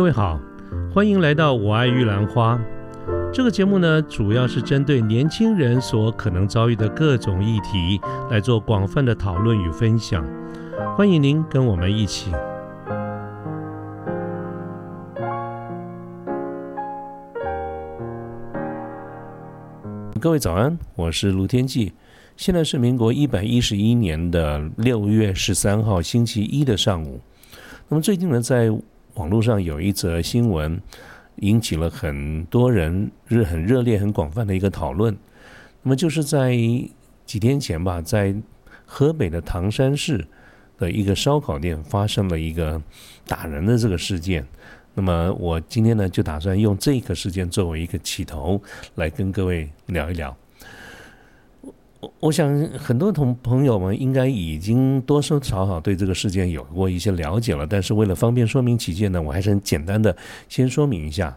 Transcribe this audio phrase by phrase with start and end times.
[0.00, 0.40] 各位好，
[0.94, 2.58] 欢迎来到我爱玉兰花。
[3.30, 10.26] 这个节目呢，主要是针对年轻人所可能遭遇的各种议题来做广泛的讨论与分享。
[10.96, 12.32] 欢迎您跟我们一起。
[20.18, 21.92] 各位早安，我是卢天记。
[22.38, 27.20] 现在是民国一百一十一年的六月十三号星期一的上午。
[27.90, 28.70] 那么最近呢，在
[29.20, 30.80] 网络上有一则新闻，
[31.36, 35.14] 引起了很多人热、很热烈、很广泛的一个讨论。
[35.82, 36.56] 那么就是在
[37.26, 38.34] 几天前吧，在
[38.86, 40.26] 河北的唐山市
[40.78, 42.82] 的一个烧烤店发生了一个
[43.26, 44.42] 打人的这个事件。
[44.94, 48.58] 那么我今天呢，就打算用这个事件作为一个起头，
[48.94, 50.34] 来跟各位聊一聊。
[52.18, 60.16] 我想很多同朋友们应该已经多多少少对这个事件有过一些了解了，但是为了方便说明起见呢，我还是很简单的
[60.48, 61.36] 先说明一下。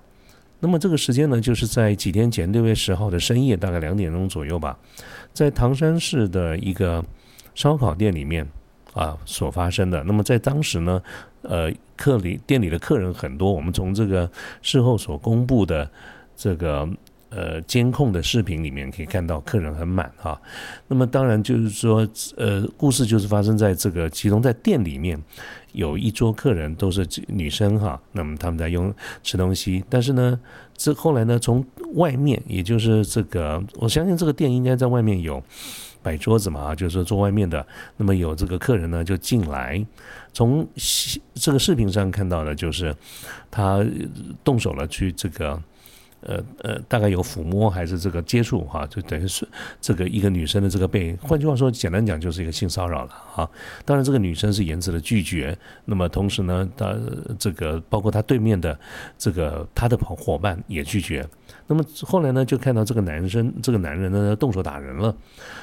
[0.61, 4.77] 那么这个时间呢，就是在几天前六月十号的深夜，大概两点钟左右吧，
[5.33, 7.03] 在唐山市的一个
[7.53, 8.47] 烧烤店里面
[8.93, 10.01] 啊所发生的。
[10.05, 11.01] 那么在当时呢，
[11.41, 15.91] 呃，客里店里的客人很多，我们从这个事后所公布的
[16.37, 16.87] 这个。
[17.35, 20.39] 呃，监控的视频里面可以看到客人很满哈。
[20.87, 25.19] 那么当然就是说，呃，故事就是发生在这个其中在店里面
[25.71, 27.99] 有一桌客人都是女生哈。
[28.11, 30.39] 那么他们在用吃东西，但是呢，
[30.77, 35.41] 这后来呢，从外面，也就是这个，我相信这个店应该在外面有
[36.03, 37.65] 摆桌子嘛，就是说坐外面的。
[37.97, 39.83] 那么有这个客人呢就进来，
[40.33, 40.67] 从
[41.33, 42.95] 这个视频上看到的就是
[43.49, 43.83] 他
[44.43, 45.59] 动手了去这个。
[46.25, 49.47] 呃呃，大概有抚摸还是这个接触哈，就等于是
[49.81, 53.49] 这个一个女生的这个背，换句话说，简单讲就是一个性骚扰了哈。
[53.85, 55.57] 当然，这个女生是严词的拒绝。
[55.85, 56.95] 那么同时呢，她
[57.37, 58.77] 这个包括她对面的
[59.17, 61.27] 这个她的伙伙伴也拒绝。
[61.67, 65.15] 那么后来呢，就看到这个男生这个男人呢动手打人了。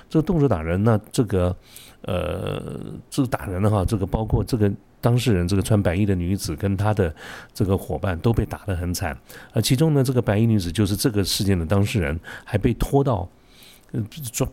[0.09, 1.57] 这个动手打人呢，这个
[2.03, 2.63] 呃，
[3.09, 4.71] 这个打人的话，这个包括这个。
[5.01, 7.15] 当事人这个穿白衣的女子跟她的
[7.55, 9.17] 这个伙伴都被打得很惨，
[9.53, 13.29] 而其中呢，这个白衣女子就是这个事件的当事人，还被拖到，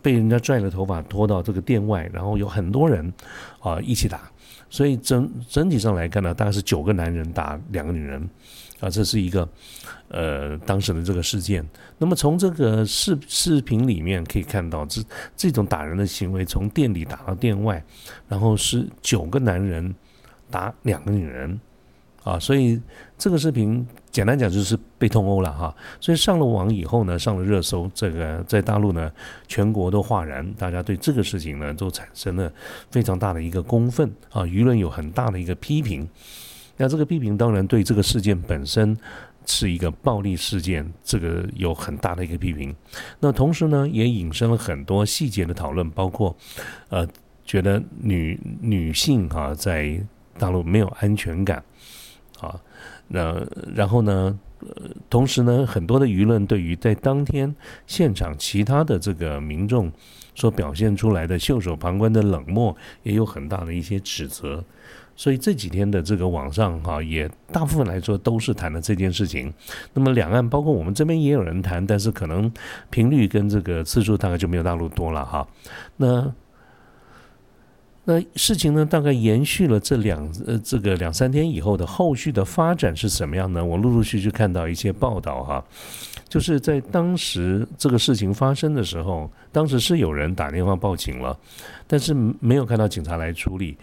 [0.01, 3.13] 被人家拽了头发拖到这个店外，然后有很多人
[3.59, 4.31] 啊一起打，
[4.69, 8.21] 所以整整体上来看呢，大概是九个男人打两个女人，
[8.79, 9.47] 啊，这是一个
[10.07, 11.67] 呃当时的这个事件。
[11.97, 15.01] 那么从这个视视频里面可以看到，这
[15.35, 17.83] 这种打人的行为从店里打到店外，
[18.29, 19.93] 然后是九个男人。
[20.49, 21.59] 打两个女人，
[22.23, 22.81] 啊，所以
[23.17, 25.75] 这个视频简单讲就是被通殴了哈。
[25.99, 29.11] 所以上了网以后呢，上了热搜，这个在大陆呢，
[29.47, 32.51] 全国都哗然，大家对这个事情呢都产生了
[32.91, 36.07] 非常大的一个公愤啊，舆论有很大的一个批评。
[36.77, 38.95] 那这个批评当然对这个事件本身
[39.47, 42.75] 是一个暴力事件，这个有很大的一个批评。
[43.19, 46.35] 那同时呢，也引申了很多细节的讨论，包括
[46.89, 47.07] 呃，
[47.43, 49.99] 觉得女女性哈在
[50.37, 51.63] 大陆没有安全感，
[52.39, 52.59] 啊，
[53.07, 54.39] 那然后呢？
[54.59, 57.55] 呃，同时呢，很多的舆论对于在当天
[57.85, 59.91] 现场其他的这个民众
[60.33, 64.63] 所表现出来的袖手旁观的冷漠，也有很大的一些指责。
[65.15, 69.53] 所以这几天的这个网上哈，也大部分来说都是谈的这件事情。
[69.93, 72.51] 那么两岸包括我们这边也有人谈，但是可能
[72.89, 75.47] 频率跟这个次数大概就没有大陆多了哈。
[75.97, 76.33] 那。
[78.09, 83.63] 那事情呢，大概延续了这两呃这个两三天以后的后续的发展是什么样呢？
[83.63, 85.62] 我陆陆续续看到一些报道哈，
[86.29, 91.38] 就是在当时这个事情发生的时候，当时是有人打电话报警了，
[91.85, 93.75] 但是没有看到警察来处理。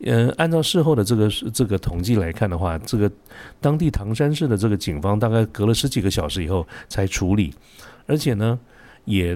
[0.00, 3.10] 嗯，按照事后的这个这个统计来看的话，这个
[3.62, 7.54] 当地唐山市的这个警方大概隔了十几个小时以后才处理，
[8.06, 8.58] 而且呢，
[9.06, 9.34] 也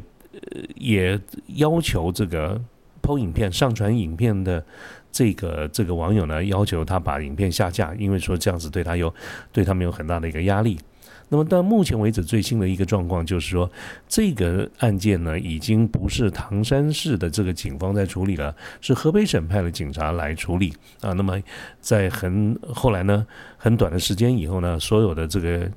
[0.75, 1.19] 也
[1.57, 2.61] 要求这个。
[3.05, 4.65] 偷影片、上传影片的
[5.13, 9.13] 这个这个网友呢，要求他把影片下架，因为说这样子对他有
[9.53, 10.81] 对他们有很大的一个压力。
[11.29, 13.71] 那么到目前为止最新的一个状况就是说，
[14.09, 21.13] 这个案件呢，已经不是唐山市的这个警方在处理了，是河北省派的警察来处理啊。
[21.13, 21.39] 那么
[21.81, 23.27] 在很后来呢，
[23.59, 25.69] 很短的时间以后呢，所有的这个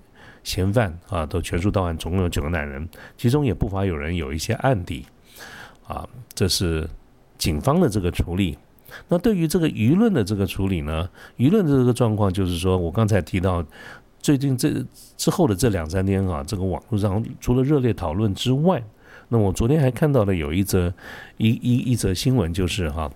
[0.43, 2.87] 嫌犯啊都全数到案，总共有九个男人，
[3.17, 5.05] 其中也不乏有人有一些案底
[5.87, 6.87] 啊，这是。
[7.37, 8.57] 警方的这个处理，
[9.09, 11.09] 那对于这个舆论的这个处理呢？
[11.37, 13.63] 舆论的这个状况就是说，我刚才提到，
[14.19, 14.73] 最近这
[15.15, 18.83] 之后的这两三天啊，这个网络上除了热烈讨论之外，
[19.29, 20.93] 那我昨天还看到了有一则
[21.37, 23.11] 一一一则新闻，就是哈，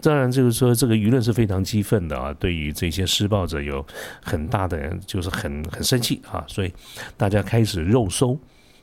[0.00, 3.84] 当然就是说这个舆论是非常激愤的啊，对于这些施暴者有
[4.22, 6.72] 很大的就是很很生气啊，所以
[7.16, 8.38] 大家开始肉搜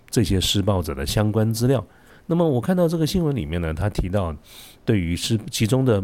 [0.10, 1.86] 这些施暴者的相关资料。
[2.26, 4.36] 那么我看到这个新闻里面呢，他提到
[4.86, 6.04] 对于施其中的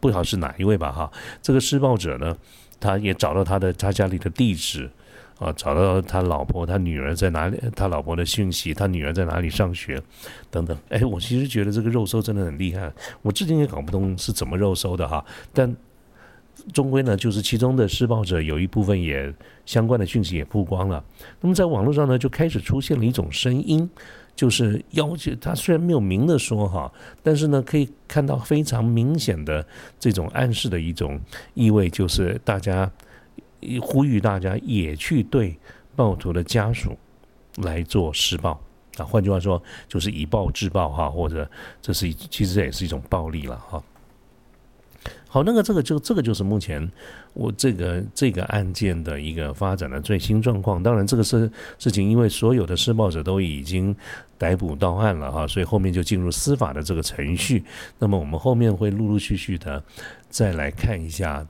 [0.00, 1.10] 不晓得是哪一位吧哈，
[1.42, 2.36] 这个施暴者呢，
[2.78, 4.90] 他也找到他的他家里的地址。
[5.38, 7.60] 啊，找到他老婆、他女儿在哪里？
[7.74, 10.02] 他老婆的讯息，他女儿在哪里上学，
[10.50, 10.74] 等等。
[10.88, 12.90] 哎，我其实觉得这个肉搜真的很厉害，
[13.20, 15.22] 我至今也搞不懂是怎么肉搜的哈。
[15.52, 15.76] 但
[16.72, 19.30] 终归呢，就是其中的施暴者有一部分也
[19.66, 21.04] 相关的讯息也曝光了。
[21.42, 23.86] 那么在网络上呢，就开始出现了一种声音，
[24.36, 26.92] 就是要求他虽然没有明的说哈，
[27.24, 29.66] 但是呢，可以看到非常明显的
[29.98, 31.20] 这种暗示的一种
[31.54, 32.88] 意味，就是大家。
[33.80, 35.58] 呼吁大家也去对
[35.96, 36.96] 暴徒的家属
[37.56, 38.50] 来做施暴
[38.96, 41.50] 啊，换句话说就是以暴制暴哈，或者
[41.82, 43.82] 这是其实也是一种暴力了哈。
[45.36, 46.90] 好，那个这个就这个就是目前
[47.34, 50.82] 我这个这个案件的一个发展的最新状况。
[50.82, 53.94] 当然，这个事事情因为所有的施暴者都已经
[54.38, 57.62] 逮捕到案了哈，所以后面就进入司法的这个程序。
[57.98, 59.84] 那么我们后面会陆陆续续的
[60.30, 61.46] 再来看一下。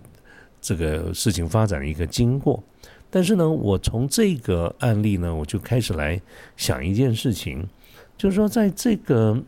[0.59, 2.61] 这个事情发展的一个经过，
[3.09, 6.21] 但是呢，我从这个案例呢，我就开始来
[6.57, 7.65] 想一件事情，
[8.19, 9.41] 就是说，在这个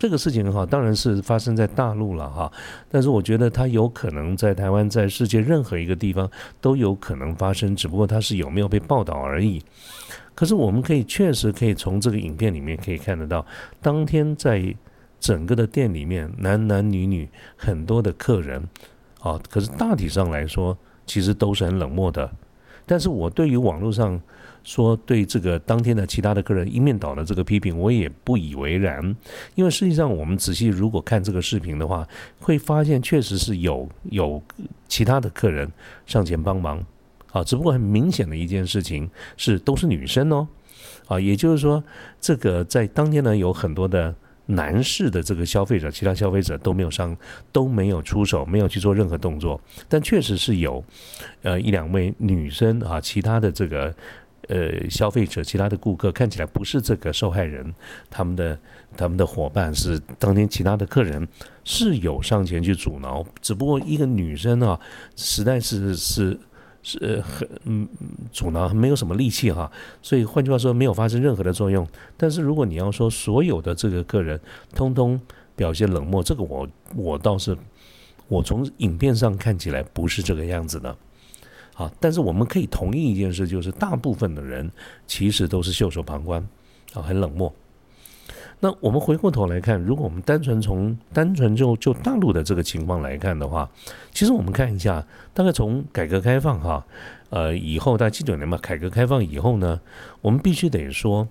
[0.00, 2.50] 这个事情哈，当然是发生在大陆了哈，
[2.88, 9.62] 但是我觉得它有可能在台湾，在世界任何一个地方都有可能发生，只不过它是有没有被报道而已。
[10.34, 13.44] 可是我们可以确实可以从这个影片里面可以看得到，
[13.82, 14.74] 当天在
[15.20, 18.66] 整个的店里面，男男女女很多的客人。
[19.20, 20.74] 啊，可是大体上来说，
[21.04, 22.30] 其实都是很冷漠的。
[22.86, 24.18] 但是我对于网络上
[24.64, 29.04] 说对这个当天的其他的客人一面倒的这个批评，我也不以为然。
[29.54, 32.06] 因为实际上，我们仔细如果看这个视频的话，
[32.40, 34.42] 会发现确实是有有
[34.88, 35.70] 其他的客人
[36.06, 36.84] 上前帮忙。
[37.32, 40.48] 啊，只不过很明显的一件事情是，都是女生哦。
[41.06, 41.82] 啊，也就是说，
[42.20, 44.14] 这个在当天呢，有很多的。
[44.46, 47.16] 男士的这个消费者，其他消费者都没有上，
[47.52, 50.82] 都没有出手，没有去做任何动作，但确实是有，
[51.42, 53.94] 呃，一两位女生啊，其他的这个
[54.50, 57.74] 呃消费者，其他的顾客看起来不是这个受害人，
[58.10, 58.58] 他们的
[58.96, 61.26] 他们的伙伴是当天其他的客人
[61.64, 64.78] 是有上前去阻挠，只不过一个女生啊，
[65.16, 66.38] 实在是是。
[66.82, 67.86] 是很嗯
[68.32, 69.70] 阻挠没有什么力气哈，
[70.00, 71.86] 所以换句话说没有发生任何的作用。
[72.16, 74.40] 但是如果你要说所有的这个个人
[74.74, 75.20] 通通
[75.54, 76.66] 表现冷漠，这个我
[76.96, 77.54] 我倒是
[78.28, 80.96] 我从影片上看起来不是这个样子的。
[81.80, 84.70] 啊，但是我们可以同意一件事，就是大部分的人
[85.06, 86.46] 其实都是袖手旁观
[86.92, 87.50] 啊，很冷漠。
[88.62, 93.66] 那我们回过头来看，如果我们单纯从单纯就就大陆的这个情况来看的话，
[94.12, 96.84] 其实我们看一下，大概从改革开放哈，
[97.30, 99.80] 呃以后大概七九年嘛，改革开放以后呢，
[100.20, 101.26] 我们必须得说，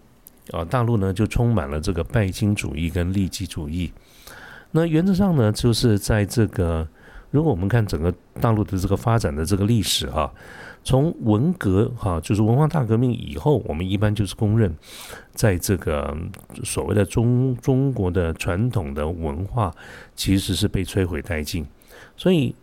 [0.49, 3.93] 啊大陆呢就充满了这个拜金主义跟利己主义。
[4.71, 6.87] 那原则上呢，就是在这个，
[7.31, 10.31] 如果我们看整个大陆的这个发展的这个历史哈。
[10.81, 14.73] 从文革哈，就是文化大革命以后，我们一般就是公认，
[15.33, 16.17] 在这个
[16.63, 19.75] 所谓的中中国的传统的文化，
[20.15, 21.68] 其实是被摧毁殆尽。
[22.15, 22.56] 所以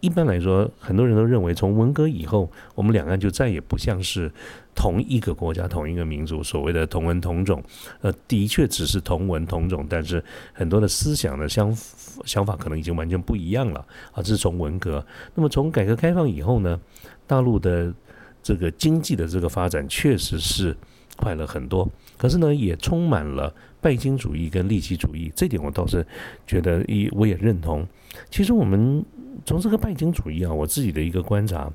[0.00, 4.30] 一般来说，很多人都认为，从文革以后，我们两岸就再也不像是
[4.74, 7.62] 同一个国家、同一个民族，所谓的同文同种。
[8.00, 10.22] 呃，的确只是同文同种，但是
[10.52, 11.76] 很多的思想的相
[12.24, 13.80] 想法可能已经完全不一样了
[14.12, 14.22] 啊。
[14.22, 15.04] 这是从文革。
[15.34, 16.80] 那么从改革开放以后呢？
[17.28, 17.92] 大陆的
[18.40, 20.76] 这个经济的这个发展确实是
[21.16, 25.30] 快了很多，可是呢，也充满了拜金主义跟利己主义。
[25.34, 26.06] 这点我倒是
[26.46, 27.86] 觉得，一我也认同。
[28.30, 29.04] 其实我们
[29.44, 31.70] 从这个拜金主义啊，我自己的一个观察，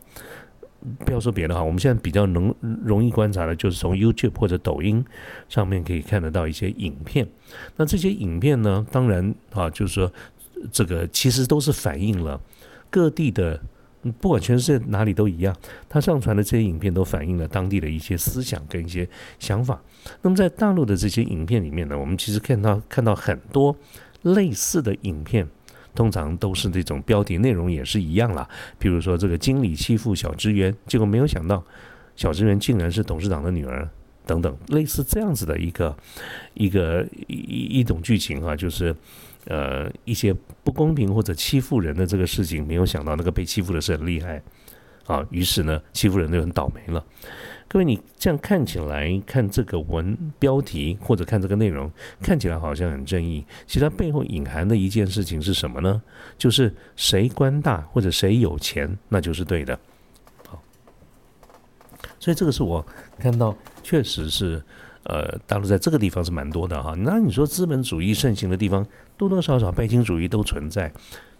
[1.05, 5.05] 不要说别的哈，我们现在比较能容易观察的，就是从 YouTube 或者抖音
[5.47, 7.27] 上面可以看得到一些影片。
[7.77, 10.11] 那这些影片呢，当然啊，就是说
[10.71, 12.41] 这个其实都是反映了
[12.89, 13.61] 各地的。
[14.19, 15.55] 不管全世界哪里都一样，
[15.87, 19.79] 他上传的这些影片都反映了当地的一些思想跟一些想法。
[20.23, 23.75] 那么在大陆的这些影片里面呢，我们其实看到看到很多
[24.23, 25.47] 类似的影片，
[25.93, 28.49] 通常都是这种标题内容也是一样啦。
[28.79, 31.63] 比如说这个经理欺负小职员，结果没有想到
[32.15, 33.87] 小职员竟然是董事长的女儿，
[34.25, 35.95] 等等，类似这样子的一个
[36.55, 38.95] 一个一一种剧情啊，就是。
[39.45, 40.33] 呃，一些
[40.63, 44.41] 不公平或者欺负人的这个事情，没有想到那个被欺负的是很厉害
[45.05, 47.03] 啊，于是呢，欺负人就很倒霉了。
[47.67, 51.89] 各位，你这样看起来，看这个文标题或者看这个内容，
[52.21, 56.01] 看起来好像很正义，其实它背后隐含的一件事情是什么呢？
[56.37, 59.79] 就是谁官大或者谁有钱，那就是对的。
[60.45, 60.61] 好，
[62.19, 62.85] 所以这个是我
[63.17, 64.61] 看到，确实是，
[65.03, 66.93] 呃，大陆在这个地方是蛮多的哈。
[66.97, 68.85] 那你说资本主义盛行的地方，
[69.17, 70.91] 多多少少拜金主义都存在，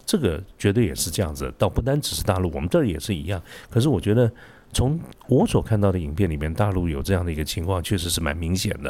[0.06, 1.54] 这个绝对也是这样子。
[1.58, 3.42] 倒不单只是大陆，我们这儿也是一样。
[3.70, 4.32] 可是我觉得。
[4.74, 8.90] 从我所看到的影片里面，大陆有这样的一个情况，确实是蛮明显的，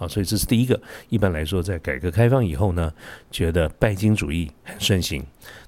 [0.00, 0.82] 啊，所以这是第一个。
[1.10, 2.92] 一般来说，在改革开放以后呢，
[3.30, 5.24] 觉得拜金主义很盛行。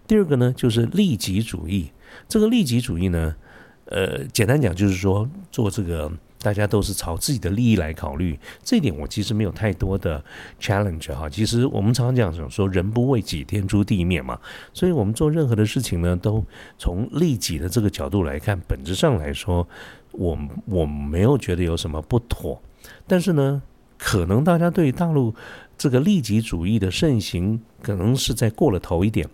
[0.09, 1.89] 第二个呢，就是利己主义。
[2.29, 3.37] 这个利己主义呢，
[3.85, 6.11] 呃，简单讲就是说做这个。
[6.45, 10.23] 大家都是朝自己的利益来考虑，这一点我其实没有太多的
[10.61, 11.27] challenge 哈。
[11.27, 14.39] 其实我们常常讲说“人不为己，天诛地灭”嘛，
[14.75, 16.45] 所以我们做任何的事情呢，都
[16.77, 18.61] 从利己的这个角度来看。
[18.69, 19.67] 本质上来说，
[20.13, 22.61] 我我没有觉得有什么不妥。
[23.07, 23.63] 但是呢，
[23.97, 25.35] 可能大家对大陆
[25.79, 29.27] 这个利己主义的盛行，可能是在过了头一点。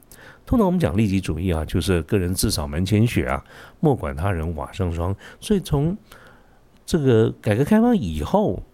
[0.46, 3.42] 通常我们讲利己主义啊，就是个人自扫门前雪啊，
[3.80, 5.14] 莫管他人瓦上霜。
[5.40, 5.96] 所以从
[6.90, 8.64] 这个改革开放以后，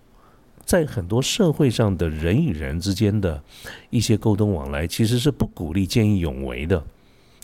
[0.64, 3.42] 在很多社会上的人与人之间的
[3.90, 6.82] 一些沟通往来，其实是不鼓励见义勇为的。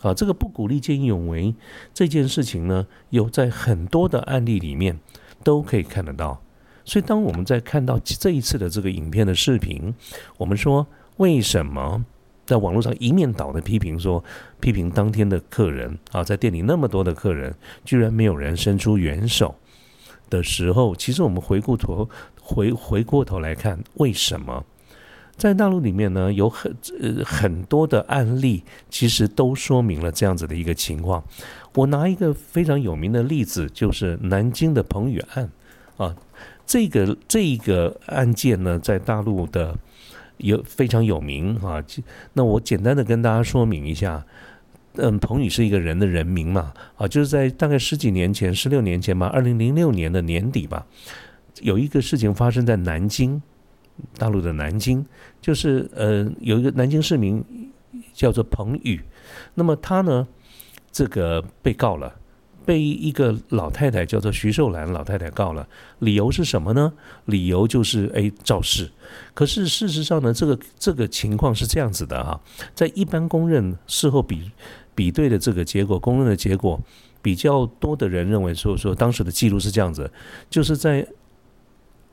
[0.00, 1.54] 啊，这个不鼓励见义勇为
[1.92, 4.98] 这件事情呢，有在很多的案例里面
[5.44, 6.40] 都可以看得到。
[6.86, 9.94] 所以，当我们在看到这一次的这个影片的视频，
[10.38, 10.86] 我们说
[11.18, 12.02] 为什么
[12.46, 14.24] 在网络上一面倒的批评说，
[14.58, 19.54] 批评当天的客人啊，在店里那么多的客人，居然没有人伸出援手。
[20.32, 22.08] 的时候，其实我们回过头
[22.40, 24.64] 回回过头来看，为什么
[25.36, 26.32] 在大陆里面呢？
[26.32, 31.22] 有很呃很多的案例，其实都说明了这样子的一个情况。
[31.74, 35.50] 我拿一个非常有名的例子，就是南京的彭宇案
[35.98, 36.16] 啊，
[36.66, 39.76] 这个这一个案件呢，在大陆的
[40.38, 41.84] 有非常有名啊。
[42.32, 44.24] 那我简单的跟大家说明一下。
[44.94, 50.86] 嗯，彭宇是一个人的人名嘛，啊，就是在大概十几年前，十六年前吧，二零零六年的年底吧，
[51.60, 53.40] 有一个事情发生在南京，
[54.18, 55.04] 大陆的南京，
[55.40, 57.42] 就是呃，有一个南京市民
[58.12, 59.00] 叫做彭宇，
[59.54, 60.26] 那么他呢，
[60.90, 62.16] 这个被告了。
[62.64, 65.68] 被一个老太太叫做徐寿兰老太太告了，
[65.98, 66.92] 理由是什么呢？
[67.24, 68.88] 理由就是哎肇事。
[69.34, 72.40] 可是事实上呢，这个这个情况是这样子的哈，
[72.72, 74.48] 在一般公认事后比
[74.94, 76.80] 比对的这个结果，公认的结果
[77.20, 80.10] 比较多的人认为说说当时的记录是这样子，
[80.50, 81.06] 就是在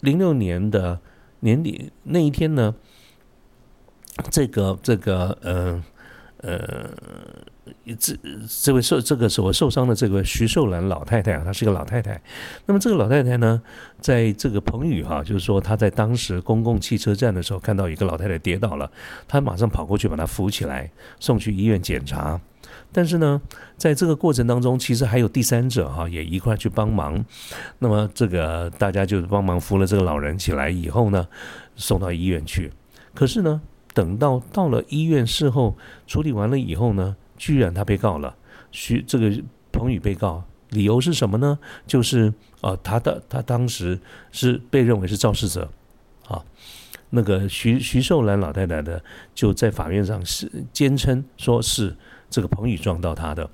[0.01, 0.99] 零六年的
[1.39, 2.75] 年底那一天呢，
[4.29, 5.83] 这个这个嗯
[6.37, 6.89] 呃。
[7.99, 8.17] 这
[8.47, 12.19] 这位受这个是我受伤的这个徐寿兰老太太啊，她是个老太太。
[12.65, 13.61] 那么这个老太太呢，
[13.99, 18.91] 在这个彭宇哈，就是说她在当时公共汽车站的时候，看到一个老太太跌倒了，
[19.27, 22.41] 她马上跑过去把她扶起来，送去医院检查。
[22.91, 23.41] 但是呢，
[23.77, 27.23] 在这个过程当中，其实还有第三者哈，也一块去帮忙。
[27.79, 31.27] 那么这个大家就帮忙扶了这个老人起来以后呢，
[31.75, 32.71] 送到医院去。
[33.13, 33.61] 可是呢，
[33.93, 35.77] 等到到了医院事后
[36.07, 37.15] 处理完了以后呢。
[37.41, 38.35] 居然他被告了，
[38.69, 39.31] 徐这个
[39.71, 41.57] 彭宇被告，理由是什么呢？
[41.87, 43.97] 就是呃，他的他当时
[44.29, 45.71] 是被认为是肇事者，
[46.27, 46.43] 啊，
[47.11, 49.01] 那个徐徐寿兰老太太的
[49.33, 51.95] 就在法院上是坚称说是
[52.29, 53.49] 这个彭宇撞到他的，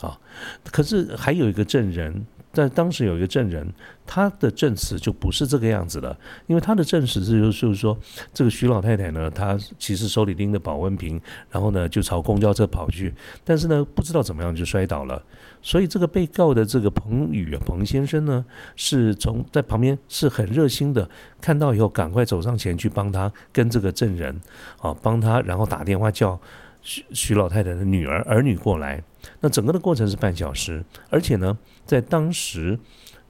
[0.00, 0.18] 啊，
[0.64, 2.26] 可是还有一个证人。
[2.52, 3.70] 但当时有一个证人，
[4.06, 7.94] 他的证词就不是这个样子的，因为他的证词是就是说，
[8.32, 11.20] 这个徐老太太呢，她其实手里拎着保温瓶，
[11.50, 15.22] 然后呢就朝公交车跑去，但是呢不知道怎么样就摔倒了，
[15.60, 18.42] 所以这个被告的这个彭宇彭先生呢，
[18.74, 21.06] 是从在旁边是很热心的，
[21.42, 24.34] 看到以后赶快走上前去帮他跟这个证人
[24.78, 26.40] 啊帮他，然后打电话叫
[26.86, 29.02] 徐徐老太太的女儿儿女过来。
[29.40, 32.78] 那整个的过程是半小时，而且呢，在当时，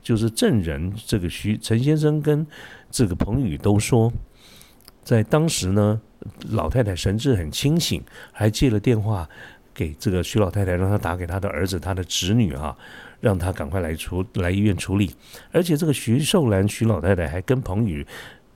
[0.03, 2.47] 就是证人这个徐陈先生跟
[2.91, 4.13] 这个彭宇都说，
[5.03, 5.99] 在当时呢，
[6.51, 9.27] 老太太神志很清醒，还借了电话
[9.73, 12.77] 给这个徐老太太，让她打给她的儿子、她的侄女啊，
[13.21, 15.15] 让他赶快来处来医院处理。
[15.51, 18.07] 而且这个徐寿兰徐老太太还跟彭宇。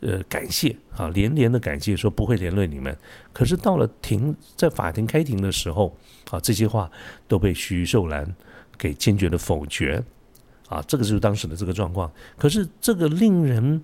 [0.01, 2.97] 呃，感谢啊，连连的感谢，说不会连累你们。
[3.33, 5.95] 可是到了庭，在法庭开庭的时候，
[6.31, 6.91] 啊，这些话
[7.29, 8.35] 都被徐寿兰
[8.79, 10.03] 给坚决的否决。
[10.69, 12.11] 啊，这个就是当时的这个状况。
[12.39, 13.83] 可是这个令人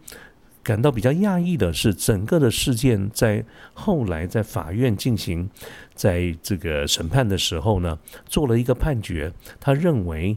[0.62, 3.44] 感到比较讶异的是，整个的事件在
[3.74, 5.50] 后来在法院进行
[5.94, 10.36] 在这个审判的时候呢，做了一个判决，他认为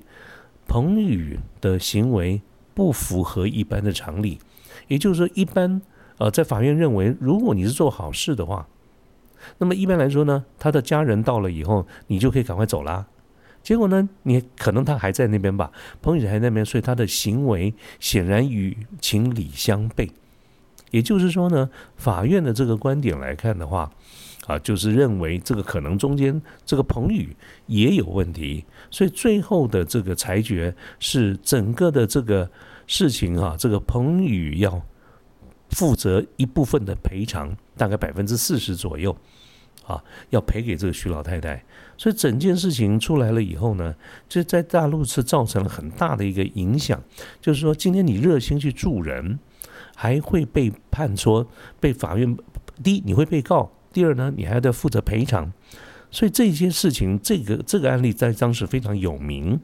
[0.68, 2.42] 彭宇的行为
[2.74, 4.40] 不符合一般的常理，
[4.90, 5.82] 也就是说，一般
[6.18, 8.68] 呃，在法院认为，如果你是做好事的话，
[9.60, 13.08] 那么一般来说呢，他的家人到了以后，你就可以赶快走啦。
[13.64, 20.10] 结果呢，你可能他还在那边吧，彭宇还在那边，所以他的行为显然与情理相悖。
[20.92, 23.92] 也就是说呢，法院的这个观点来看的话，
[24.48, 27.36] 啊，就是认为这个可能中间这个彭宇
[27.68, 32.50] 也有问题，所以最后的这个裁决是整个的这个
[32.90, 34.82] 事情哈，这个彭宇要
[35.70, 39.16] 负责一部分的赔偿，大概百分之四十左右，
[39.86, 41.64] 啊，要赔给这个徐老太太。
[41.96, 43.94] 所以整件事情出来了以后呢，
[44.28, 47.00] 这在大陆是造成了很大的一个影响，
[47.40, 49.40] 就是说今天你热心去助人。
[49.96, 51.46] 还会被判说
[51.78, 52.38] 被法院
[52.82, 55.52] 第一你会被告，第二呢你还要负责赔偿，
[56.12, 59.60] 所以这些事情这个这个案例在当时非常有名，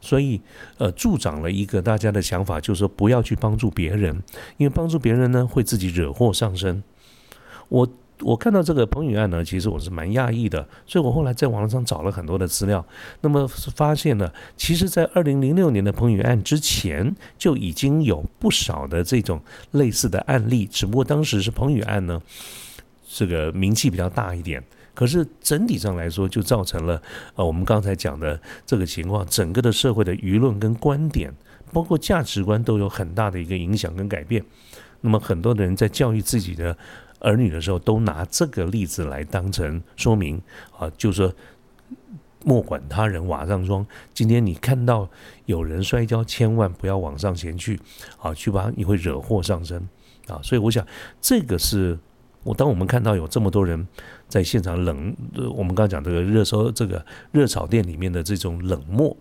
[0.00, 0.40] 所以
[0.78, 4.22] 呃助长了一个大家的想法，就是说不要去帮助别人，
[4.56, 6.82] 因为帮助别人呢会自己惹祸上身。
[7.68, 7.88] 我。
[8.24, 12.86] 我看到这个彭宇案呢，其实我是蛮讶异的，所以我后来在网上找了很多的资料，
[13.22, 22.22] 那么发现呢，其实，在二零零六年的彭宇案之前，就已经有不少的这种类似的案例，只不过当时是彭宇案呢，
[23.08, 24.62] 这个名气比较大一点，
[24.94, 27.00] 可是整体上来说，就造成了
[27.34, 31.32] 呃我们刚才讲的这个情况，整个的社会的舆论跟观点，
[31.72, 34.44] 包括价值观都有很大的一个影响跟改变，
[35.00, 36.76] 那么很多的人在教育自己的。
[37.24, 40.42] 儿女的时候，都拿这个例子来当成说明
[40.76, 41.32] 啊，就说
[42.44, 43.86] 莫管他人瓦上霜。
[44.12, 45.08] 今天你看到
[45.46, 47.78] 有人摔跤，千万不要往上前去
[48.20, 49.88] 啊，去吧，你会惹祸上身
[50.26, 50.40] 啊。
[50.42, 50.84] 所以我想，
[51.20, 51.96] 这个是
[52.42, 53.86] 我当我们看到有这么多人
[54.32, 55.14] 在现场冷，
[55.54, 59.14] 我们刚刚讲这个热搜这个热炒店里面的这种冷漠，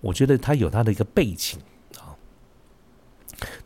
[0.00, 1.60] 我觉得他有他的一个背景
[1.96, 2.18] 啊。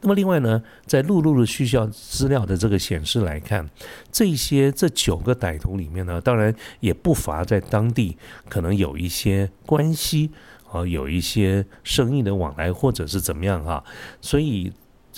[0.02, 3.70] 那么另外呢，在陆陆续续资料的这个显示来看，
[4.10, 8.18] 这些这九个歹徒里面呢，当然也不乏在当地
[8.50, 10.30] 可能有一些关系
[10.70, 13.82] 啊，有一些生意的往来，或者是怎么样哈。
[14.20, 14.70] 所以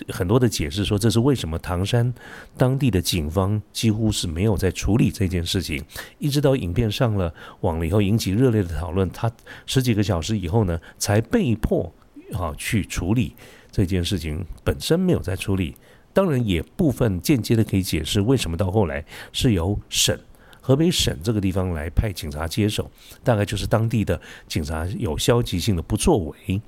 [0.09, 2.13] 很多的解释说，这是为什么唐山
[2.57, 5.85] 当地的警方几乎是没有在处理这件事情，
[6.19, 9.31] 一直到影片上了网了以后引起热烈的讨论，他
[9.67, 11.93] 十几个小时以后呢，才被迫
[12.33, 13.35] 啊去处理。
[13.71, 15.75] 这件事情本身没有在处理，
[16.13, 20.17] 当然也部分间接的可以解释为什么到后来是由省
[20.61, 22.91] 河北省这个地方来派警察接手，
[23.23, 26.63] 大概就是当地的警察有消极性的不作为。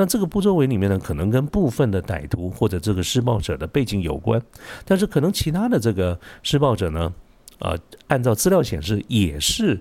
[0.00, 4.40] 那这个不作为里面呢，可能跟部分的歹徒或者这个施暴者的背景有关，
[4.86, 7.12] 但是可能其他的这个施暴者呢，
[7.58, 9.80] 呃，按照资料显示也是。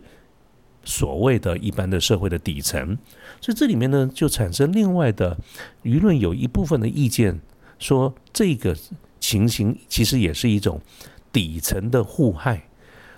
[0.85, 2.97] 所谓的一般的社会的底层，
[3.41, 5.37] 所以这里面呢，就产生另外的
[5.83, 7.39] 舆论有一部分的意见，
[7.77, 8.75] 说这个
[9.19, 10.81] 情形其实也是一种
[11.33, 12.63] 底层的互害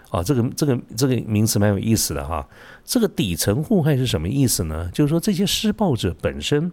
[0.10, 0.24] 啊。
[0.24, 2.46] 这个这个这个名词蛮有意思的哈。
[2.84, 4.90] 这个底层互害是什么意思呢？
[4.92, 6.72] 就是说这些施暴者本身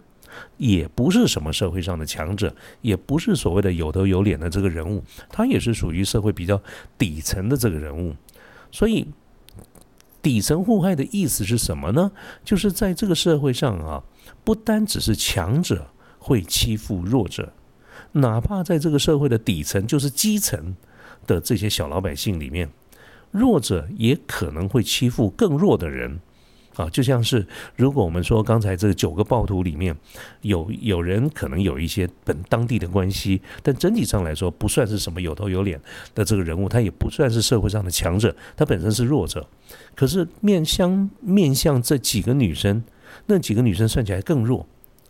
[0.57, 6.61] 也不是什么社会上的强者，也不是所谓的有头有脸的这个人物，他也是属于社会比较
[6.97, 8.15] 底层的这个人物，
[8.71, 9.07] 所以。
[10.21, 12.11] 底层互害的意思是什么呢？
[12.43, 14.03] 就是在这个社会上啊，
[14.43, 15.87] 不单只是强者
[16.17, 17.53] 会欺负弱者，
[18.11, 20.75] 哪怕在这个社会的底层，就是基层
[21.25, 22.69] 的这些小老百姓里面，
[23.31, 26.19] 弱者也可能会欺负更弱的人。
[26.79, 29.93] 啊，就像是如果我们说刚才这九个暴徒里面
[30.43, 35.77] 有有人可能有一些本当地的关系，但整体上来说不算是什么有头有脸
[36.15, 39.45] 的这个人物，他也不算是社会上的强者，他本身是弱者。
[39.93, 42.81] 可是面向面向这几个女生，
[43.25, 44.65] 那几个女生算起来更弱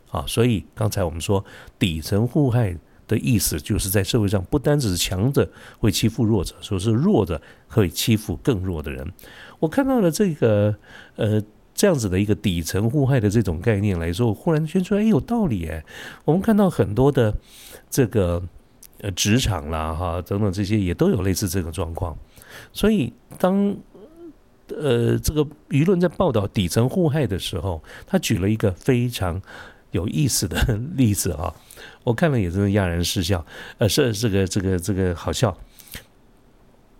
[0.10, 0.25] 啊。
[0.25, 1.45] 所以刚才我们说
[1.77, 2.75] 底层互害
[3.08, 9.08] 的意思，就是在社会上不单只是强者会欺负弱者，说是弱的会欺负更弱的人。
[9.60, 10.75] 我看到了这个
[11.15, 11.39] 呃。
[11.80, 15.82] 这样子的一个底层互害的这种概念来说，我忽然觉出来，哎，有道理哎。
[16.26, 17.34] 我们看到很多的
[17.89, 18.44] 这个
[19.00, 22.18] 呃职场啦，哈等等这些也都有类似这个状况。
[22.74, 23.74] 所以当
[24.68, 29.42] 呃这个舆论在报道底层互害的时候，他举了一个非常
[29.92, 31.56] 有意思的例子啊，
[32.04, 33.46] 我看了也真的哑然失笑，
[33.78, 35.58] 呃是这个这个这个好笑。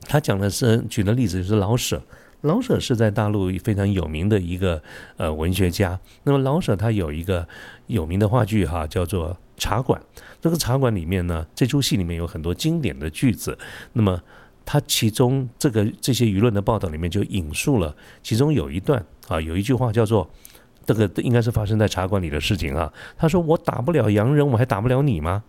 [0.04, 2.02] 他讲的是举的例子就是老舍。
[2.42, 4.82] 老舍是在大陆非常有名的一个
[5.18, 6.00] 呃文学家。
[6.24, 7.48] 那么老舍他有一个
[7.88, 10.02] 有名的话剧哈，叫做《茶馆》。
[10.40, 13.58] 这个《茶馆》里面呢，这出戏里面有很多经典的句子。
[13.94, 14.22] 那么
[14.66, 20.30] 他其中这个这些舆论的报道里面就引述了其中有一段啊，有一句话叫做
[20.86, 22.94] “这个应该是发生在茶馆里的事情啊。
[23.18, 25.44] 他说：“我打不了洋人，我还打不了你吗？”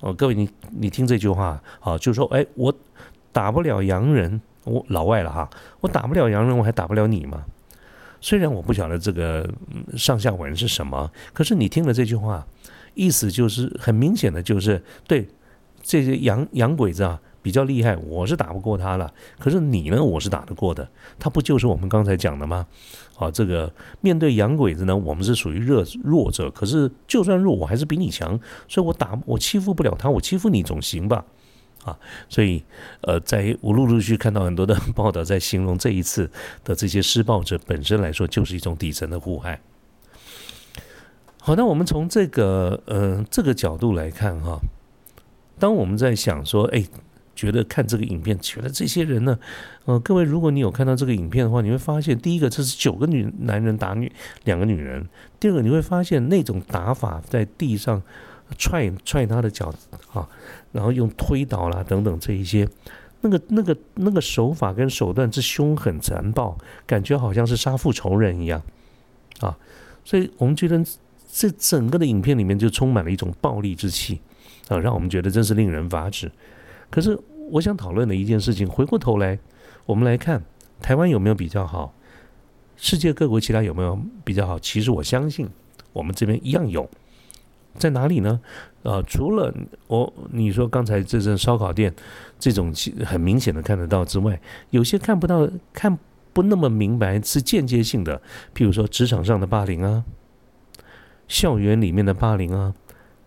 [0.00, 2.74] 哦，各位，你你听这句话啊，就说：“哎，我
[3.30, 5.48] 打不了洋人，我老外了哈，
[5.80, 7.44] 我打不了洋人，我还打不了你吗？”
[8.20, 9.48] 虽然我不晓得这个
[9.96, 12.46] 上下文是什么，可是你听了这句话，
[12.94, 15.26] 意思就是很明显的就是对
[15.82, 17.20] 这些洋洋鬼子啊。
[17.42, 19.12] 比较厉害，我是打不过他了。
[19.36, 20.00] 可是你呢？
[20.00, 20.88] 我是打得过的。
[21.18, 22.64] 他不就是我们刚才讲的吗？
[23.18, 23.68] 啊，这个
[24.00, 26.48] 面对洋鬼子呢，我们是属于弱弱者。
[26.52, 31.24] 可是就算弱，我还是比你强，所以我打我欺负不了他，我欺负你总行吧？
[31.84, 32.62] 啊，所以
[33.02, 36.30] 呃，在我陆陆续续看到很多的 报道，在形容这一次
[36.64, 39.60] 的这些施暴者本身来说，就是一种底层的祸害。
[41.40, 44.58] 好，那我们从这个呃这个角度来看哈，
[45.58, 46.84] 当我们在想说，哎。
[47.34, 49.36] 觉得看这个影片，觉得这些人呢，
[49.86, 54.12] 呃，各位，如果你有看到这个影片的话，你会发现，第一个，这是九个女男人打女
[54.44, 55.02] 两个女人；
[55.40, 58.02] 第二个，你会发现那种打法，在地上
[58.58, 59.72] 踹踹他的脚
[60.12, 60.28] 啊，
[60.72, 62.68] 然后用推倒啦等等这一些，
[63.20, 68.62] 那个那个那个手法跟手段之凶狠残暴，感觉好像是杀父仇人一样
[69.40, 69.56] 啊，
[70.04, 70.84] 所以我们觉得
[71.30, 74.20] 这整个的影片里面就充满了一种暴力之气
[74.68, 76.30] 啊，让我们觉得真是令人发指。
[76.90, 77.18] 可是，
[77.50, 79.38] 我想讨论的一件事情，回过头来，
[79.86, 80.42] 我们来看
[80.80, 81.94] 台湾有没有比较好，
[82.76, 84.58] 世界各国其他有没有比较好？
[84.58, 85.48] 其实我相信，
[85.94, 86.88] 我们这边一样有，
[87.76, 88.40] 在哪里呢？
[88.82, 89.54] 呃，除了
[89.86, 91.94] 我你说刚才这阵烧烤店
[92.38, 92.72] 这种
[93.04, 95.98] 很明显的看得到之外，有些看不到、看
[96.32, 98.20] 不那么明白，是间接性的，
[98.54, 100.04] 譬如说职场上的霸凌啊，
[101.28, 102.74] 校园里面的霸凌啊，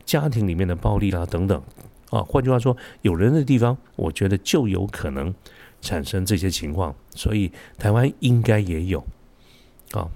[0.04, 1.62] 家庭里面的暴力啦等等。
[2.12, 5.34] 啊，换句话说，有人的地方，我觉得就有可能
[5.82, 9.04] 产生这些情况，所以台湾应该也有。
[9.92, 10.08] 啊，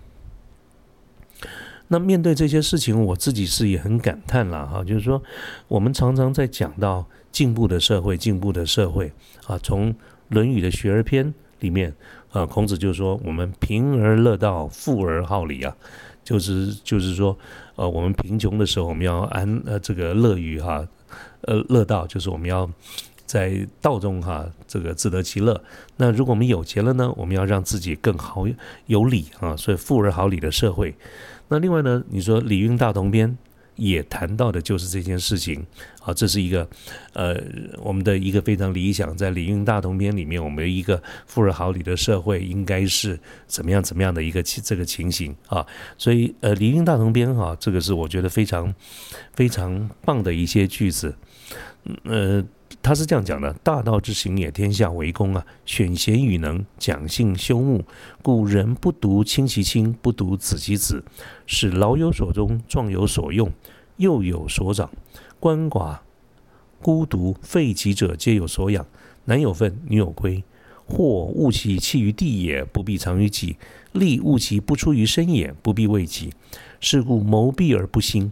[1.89, 5.21] 那面对这些事情，我自己是也很感叹了哈，就是说，
[5.67, 9.11] 我们常常在讲到进步的社会，进步的社会
[9.45, 9.93] 啊，从
[10.29, 11.93] 《论语》的学而篇里面，
[12.31, 15.75] 啊，孔子就说我们贫而乐道，富而好礼啊，
[16.23, 17.37] 就是就是说，
[17.75, 20.87] 呃，我们贫穷的时候，我们要安呃这个乐于哈。
[21.43, 22.69] 呃，乐道就是我们要
[23.25, 25.59] 在道中哈，这个自得其乐。
[25.97, 28.45] 那如果我们有钱了呢，我们要让自己更好
[28.85, 30.93] 有礼啊，所以富而好礼的社会。
[31.49, 33.29] 那另外呢，你说《礼运大同篇》
[33.75, 35.65] 也谈到的就是这件事情
[36.01, 36.67] 啊，这是一个
[37.13, 37.41] 呃
[37.77, 45.65] 我们的一个非常理想，在《礼运大同篇》里面，我们一个富而好礼的社会应该是怎么样怎么样的一个这个情形啊。
[45.97, 48.73] 所以呃，《礼运大同篇》哈，这个是我觉得非常
[49.33, 51.15] 非常棒的一些句子。
[52.03, 52.43] 呃，
[52.81, 55.45] 他是这样讲的：“大道之行也，天下为公啊。
[55.65, 57.83] 选贤与能，讲信修睦，
[58.23, 61.03] 故人不独亲其亲，不独子其子，
[61.45, 63.51] 使老有所终，壮有所用，
[63.97, 64.89] 幼有所长。
[65.41, 65.99] 鳏寡
[66.81, 68.85] 孤独废疾者，皆有所养。
[69.25, 70.41] 男有分，女有归。
[70.87, 73.57] 或物其弃于地也，不必藏于己；
[73.91, 76.33] 利物其不出于身也，不必为己。
[76.79, 78.31] 是故谋闭而不兴，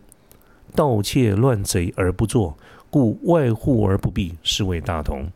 [0.73, 2.57] 盗窃乱贼而不作。”
[2.89, 5.32] 故外护而不避，是谓大同。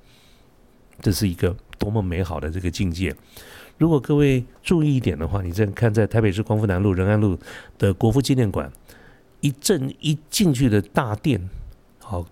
[1.01, 3.15] 这是一个多么美好的这个境界！
[3.77, 7.37] 如果各位注意一点的话，你再看在台北市光复南路仁安路
[7.77, 8.71] 的国父纪念馆，
[9.39, 11.49] 一正一进去的大殿，
[11.99, 12.25] 好，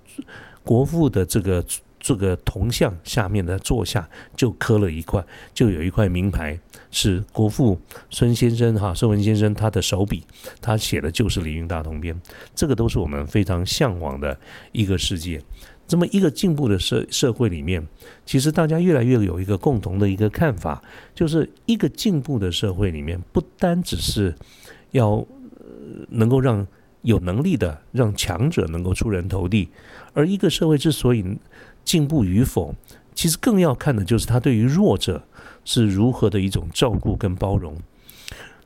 [0.64, 1.64] 国父的这个。
[2.00, 6.58] 这个铜像下面的座下就刻了一块，就有一块名牌，
[6.90, 10.24] 是国父孙先生哈孙文先生他的手笔，
[10.62, 12.16] 他写的就是《李云大同篇》，
[12.56, 14.40] 这个都是我们非常向往的
[14.72, 15.42] 一个世界。
[15.88, 17.86] 这么一个进步的社社会里面，
[18.24, 20.82] 其实大家越来越有一个共同的一个看法，
[21.16, 24.36] 就是一个进步的社会里面，不单只是
[24.92, 25.26] 要
[26.10, 26.68] 能够让
[27.02, 29.68] 有能力的让强者能够出人头地，
[30.14, 31.26] 而一个社会之所以
[31.90, 32.76] 进步与否，
[33.16, 35.24] 其实更要看的就是他对于弱者
[35.66, 37.76] 是如何的一种照顾跟包容。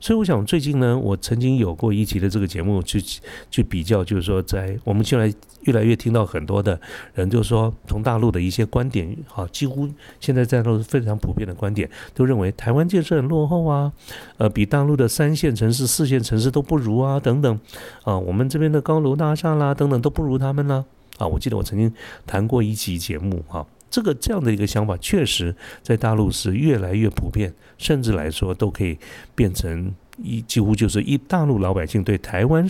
[0.01, 3.01] 所以，我想最近呢，我曾经有过一集的这个节目去
[3.49, 6.77] 去比较，就是说，在我们现在越来越听到很多的
[7.13, 9.87] 人，就是说，从大陆的一些观点，哈，几乎
[10.19, 13.93] 现在在都是非常普遍的观点，都认为台湾建设很落后啊，
[14.35, 17.57] 呃，比大陆的三线城市、四线城市都不如啊，等等，
[18.03, 20.73] 啊，我们这边的高楼大厦啦，等等都不如他们呢。
[20.73, 20.83] 啊，
[21.17, 21.93] 啊我记得我曾经
[22.25, 28.97] 谈过一集节目，哈，这个这样的一个想法，确实在大陆是越来越普遍，甚至来说都可以
[29.35, 32.67] 变成一几乎就是一大陆老百姓对台湾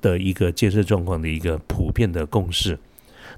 [0.00, 2.78] 的一个建设状况的一个普遍的共识。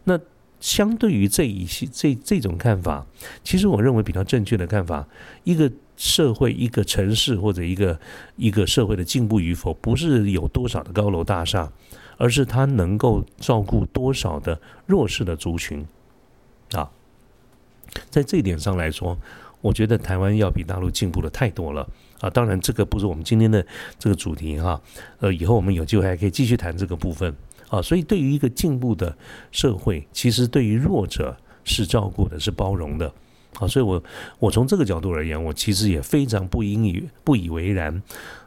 [0.04, 0.18] 那
[0.58, 3.06] 相对于这一些这这种看法，
[3.44, 5.06] 其实我认为比较正确的看法，
[5.44, 8.00] 一个社会、一个城市或者一个
[8.36, 11.70] 一个社会的进步与否，不是有多少的高楼大厦，
[12.16, 15.86] 而是他能够照顾多少的弱势的族群
[16.72, 16.90] 啊。
[18.10, 19.16] 在这一点上来说，
[19.60, 21.88] 我觉得台湾要比大陆进步的太多了
[22.20, 22.28] 啊！
[22.28, 23.64] 当然，这个不是我们今天的
[23.98, 24.80] 这个主题哈。
[25.20, 27.34] 呃，以后我们有机会还可以继续谈这个部分
[27.68, 27.80] 啊。
[27.80, 29.16] 所以，对于一个进步的
[29.50, 33.10] 社会，其实对于弱者是照顾的，是包容的
[33.58, 33.66] 啊。
[33.66, 34.02] 所以我
[34.38, 38.02] 我从这个角度而言，我其实也非常不应以不以为然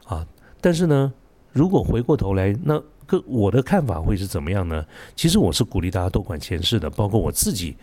[0.06, 0.26] 啊。
[0.62, 1.12] 但是呢，
[1.52, 4.86] 如果回过头来，那个我的看法会是怎么样呢？
[5.16, 7.76] 其实我是鼓励大家多管闲事的，包括我自己。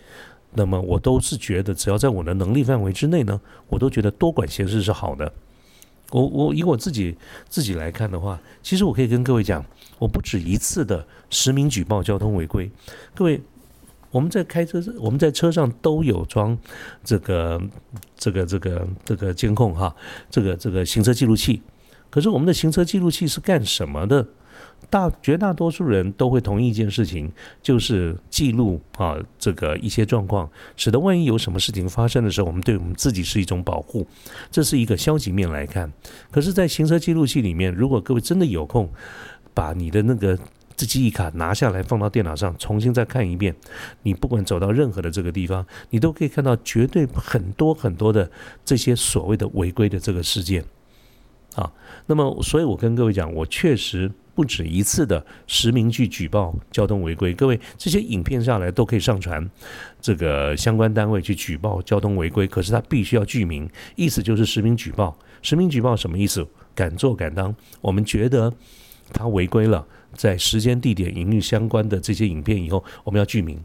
[0.59, 5.31] 那么我都是觉得，只要在我的能力范围之内呢，我都觉得多管闲事是好的。
[6.13, 7.15] 我我以我自己
[7.49, 9.63] 自己来看的话，其实我可以跟各位讲，
[9.99, 12.71] 我不止一次的实名举报交通违规。
[13.15, 13.43] 各位，
[14.11, 16.57] 我们在开车，我们在车上都有装
[17.05, 17.61] 这个
[18.17, 19.95] 这个这个这个监控哈，
[20.31, 21.61] 这个这个行车记录器。
[22.09, 24.27] 可是我们的行车记录器是干什么的？
[24.89, 34.07] 大绝大多数人都会同意一件事情，就是记录啊这个一些状况，使得万一有什么事情发生的时候，我们对我们自己是一种保护，
[34.49, 35.93] 这是一个消极面来看。
[36.31, 38.89] 可是，在行车记录器里面，如果各位真的有空，
[39.53, 40.39] 把你的那个
[40.77, 43.53] 这记忆卡拿下来，放到电脑上，重新再看一遍，
[44.05, 48.31] 你不管走到任何的这个地方，你都可以看到绝对很多很多的
[48.65, 50.65] 这些所谓的违规的这个事件
[51.57, 51.73] 啊。
[52.07, 54.13] 那么，所以我跟各位讲，我确实。
[54.37, 59.51] 不止一次的实名去举报交通违规，各位这些影片下来都可以上传，
[59.99, 65.19] 这个相关单位去举报交通违规，可是他必须要具名，意思就是实名举报。
[65.41, 66.47] 实名举报什么意思？
[66.75, 67.55] 敢做敢当。
[67.81, 68.53] 我们觉得
[69.11, 73.59] 他违规了，在时间、地点、营运相关的这些影片以后，我们要具名，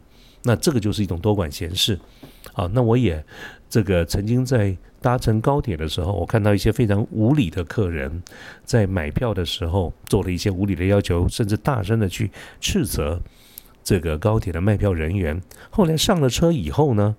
[0.44, 1.98] 那这个就是一种多管闲事。
[2.52, 3.24] 好，那我也
[3.68, 4.76] 这个曾经在。
[5.02, 8.22] 搭乘高铁的时候，我看到一些非常无理的客人，
[8.64, 13.20] 在买票的时候做了一些无理的要求，甚至大声的去斥责
[13.82, 15.42] 这个高铁的卖票人员。
[15.70, 17.16] 后来上了车以后呢，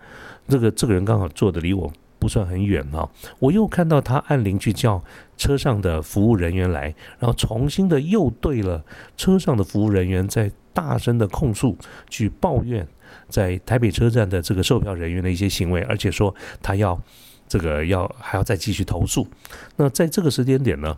[0.48, 3.10] 这个这个人刚好坐的离我不算很远啊，
[3.40, 5.04] 我又看到他按铃去叫
[5.36, 6.84] 车上的服务人员来，
[7.20, 8.82] 然后重新的又对了
[9.18, 11.78] 车上的服务人员在大声的控诉，
[12.10, 12.88] 去抱怨
[13.34, 17.02] 在台北车站的这个售票人员的一些行为，而且说他要。
[17.46, 19.28] 这个要还要再继续投诉，
[19.76, 20.98] 那在这个时间点呢，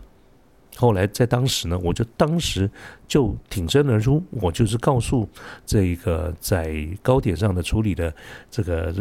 [0.76, 2.70] 后来在当时呢，我就当时
[3.06, 5.28] 就挺身而出，我就是告诉
[5.66, 8.14] 这个在高铁上的处理的
[8.50, 8.94] 这个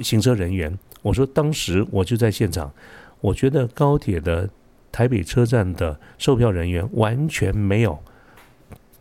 [0.00, 2.72] 行车人员，我说当时我就在现场，
[3.20, 4.48] 我觉得高铁的
[4.90, 7.96] 台北车站的售票人员完全没有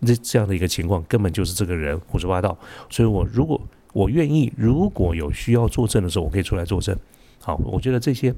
[0.05, 2.57] 这这样的一个情况，根本就是这个人胡说八道，
[2.89, 3.59] 所以我如果
[3.93, 6.95] 我愿意，如果有需要作证的时候，我可以出来作证。
[7.39, 8.33] 好，我觉得这些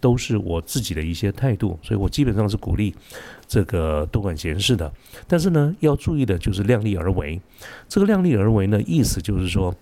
[0.00, 2.94] 都是我自己的一些态度，所以我基本上是鼓励
[3.46, 4.90] 这个多管闲事的。
[5.26, 7.40] 但是呢，要注意的就是量力而为。
[7.88, 9.74] 这个量力而为呢，意思就是说，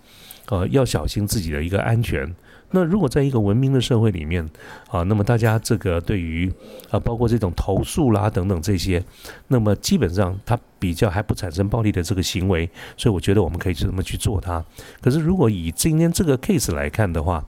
[0.47, 2.33] 呃，要小心自己的一个安全。
[2.71, 4.49] 那如果在一个文明的社会里面
[4.89, 6.51] 啊，那么大家这个对于
[6.89, 9.03] 啊，包括这种投诉啦等等这些，
[9.47, 14.63] 那么基本上它比较还不产生暴力的这个行为，所以我觉得我们可以这么去做它。
[15.01, 17.45] 可是如果以今天这个 case 来看的话，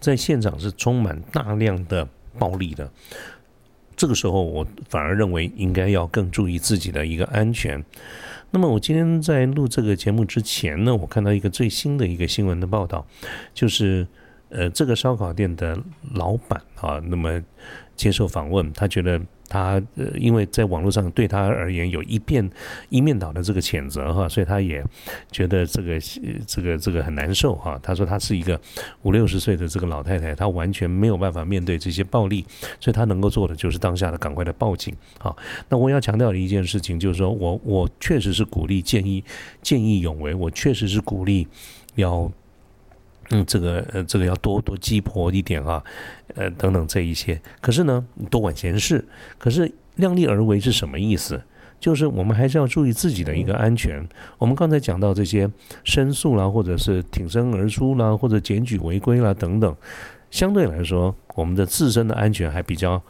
[0.00, 2.06] 在现场是充满大量的
[2.38, 2.90] 暴力的，
[3.96, 7.84] 这个时候我反而认为应该要更注意自己的一个安全。
[8.50, 13.04] 那么我今天在录这个节目之前呢，我看到一个最新的一个新闻的报道，
[13.52, 14.06] 就是
[14.54, 15.76] 呃，这个烧烤店的
[16.14, 17.42] 老板啊，那么
[17.94, 19.20] 接受访问，他觉得。
[19.46, 22.50] 他呃，因为在网络上对他而言有一片
[22.88, 24.82] 一面倒的这个谴责哈，所以他也
[25.30, 26.00] 觉得这个
[26.46, 27.78] 这个这个很难受哈。
[27.82, 28.58] 他说他是一个
[29.02, 32.44] 五六十岁的这个老太太，她完全没有办法面对这些暴力，
[32.80, 34.92] 所以她能够做的就是当下的赶快的报警。
[35.18, 35.36] 好，
[35.68, 39.22] 那我要强调的一件事情就是说我我确实是鼓励建议
[39.60, 41.46] 见义勇为，我确实是鼓励
[41.96, 42.32] 要。
[43.30, 45.82] 嗯，这个呃，这个要多多鸡婆一点啊，
[46.34, 47.40] 呃，等等这一些。
[47.60, 49.04] 可是呢，多管闲事。
[49.38, 51.40] 可是量力而为是什么意思？
[51.80, 54.06] 就是我们还是要注意自己的一个安全。
[54.38, 55.50] 我们刚才讲到这些
[55.84, 59.76] 申诉啦，或者是挺身而出啦，或者检举违规啦等等，
[60.30, 63.02] 相对来说，我们的自身的安全还比较。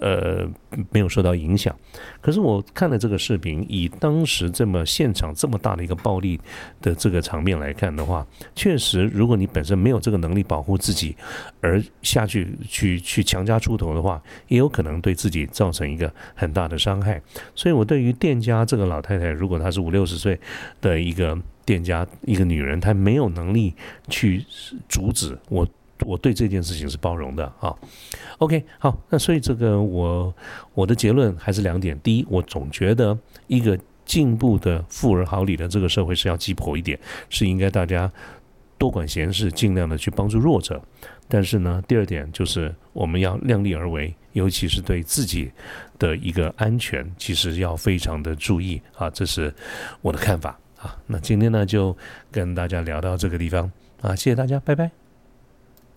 [0.00, 0.48] 呃，
[0.90, 1.74] 没有受到影响。
[2.20, 6.40] 可是我看了这个视频，以当时这么现场这么大的一个暴力
[6.82, 11.16] 的这个场面来看的话，确实，如果你本身没有这个能力保护自己，
[11.60, 17.22] 而下去去去强加出头的话，也有可能对自己造成一个很大的伤害。
[17.54, 20.38] 所以，我对于店家这个老太太，如果她是五六十岁
[20.80, 23.74] 的一个店家，一个女人，她没有能力
[24.08, 24.44] 去
[24.88, 25.66] 阻止我。
[26.04, 27.74] 我对这件事情是包容的啊。
[28.38, 30.34] OK，好，那所以这个我
[30.74, 38.10] 我的结论还是两点：第一，我总觉得一个进步的富而好礼的这个社会是要鸡婆一点，是应该大家
[38.78, 40.80] 多管闲事，尽量的去帮助弱者。
[41.28, 45.50] 但是呢，第二点就是我们要量力而为，尤其是对自己
[45.98, 49.10] 的一个安全，其实要非常的注意啊。
[49.10, 49.52] 这是
[50.02, 50.96] 我的看法啊。
[51.06, 51.96] 那今天呢，就
[52.30, 53.68] 跟大家聊到这个地方
[54.02, 55.05] 啊，谢谢大家，拜拜。